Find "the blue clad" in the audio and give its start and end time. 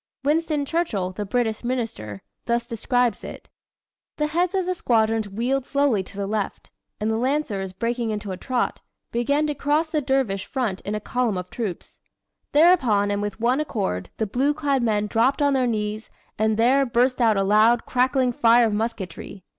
14.17-14.81